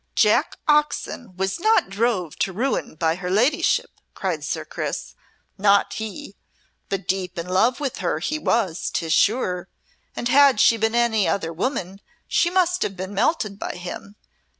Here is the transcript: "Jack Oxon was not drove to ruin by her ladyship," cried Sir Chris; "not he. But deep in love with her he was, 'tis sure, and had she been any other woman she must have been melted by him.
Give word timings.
"Jack 0.15 0.57
Oxon 0.67 1.37
was 1.37 1.59
not 1.59 1.87
drove 1.87 2.35
to 2.37 2.51
ruin 2.51 2.95
by 2.95 3.13
her 3.13 3.29
ladyship," 3.29 3.91
cried 4.15 4.43
Sir 4.43 4.65
Chris; 4.65 5.13
"not 5.59 5.93
he. 5.93 6.35
But 6.89 7.07
deep 7.07 7.37
in 7.37 7.47
love 7.47 7.79
with 7.79 7.97
her 7.99 8.17
he 8.17 8.39
was, 8.39 8.89
'tis 8.91 9.13
sure, 9.13 9.67
and 10.15 10.27
had 10.27 10.59
she 10.59 10.75
been 10.75 10.95
any 10.95 11.27
other 11.27 11.53
woman 11.53 12.01
she 12.27 12.49
must 12.49 12.81
have 12.81 12.97
been 12.97 13.13
melted 13.13 13.59
by 13.59 13.73
him. 13.75 14.15